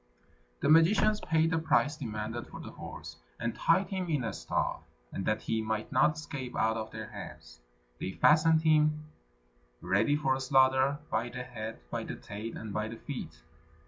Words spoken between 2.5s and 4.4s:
the horse, and tied him in a